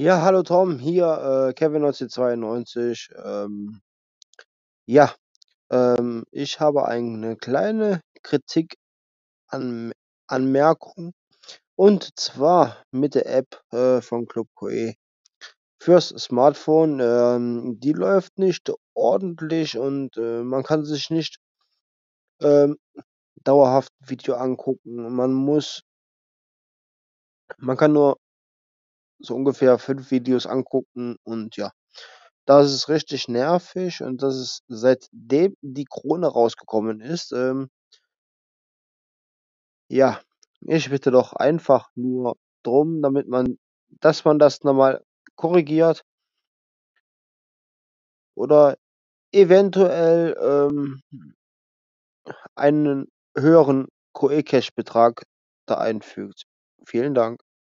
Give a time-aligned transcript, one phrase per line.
[0.00, 3.10] Ja, hallo Tom, hier, äh, Kevin 1992.
[3.20, 3.80] Ähm,
[4.86, 5.12] ja,
[5.70, 8.76] ähm, ich habe eine kleine Kritik
[9.48, 9.92] An
[10.28, 11.14] Anmerkung
[11.76, 14.94] und zwar mit der App, äh, von Club Koje.
[15.82, 21.38] Fürs Smartphone, ähm, die läuft nicht ordentlich und, äh, man kann sich nicht,
[22.40, 22.78] ähm,
[23.44, 25.12] dauerhaft Video angucken.
[25.16, 25.82] Man muss
[27.58, 28.18] man kann nur
[29.20, 31.72] so ungefähr 5 Videos angucken und ja.
[32.46, 37.68] Das ist richtig nervig und das ist seitdem die Krone rausgekommen ist, ähm
[39.90, 40.20] ja,
[40.60, 43.58] ich bitte doch einfach nur drum, damit man
[44.00, 45.02] dass man das noch mal
[45.34, 46.02] korrigiert
[48.36, 48.76] oder
[49.32, 51.02] eventuell, ähm,
[52.56, 55.24] einen höheren QE-Cash-Betrag
[55.66, 56.44] da einfügt.
[56.86, 57.40] Vielen Dank.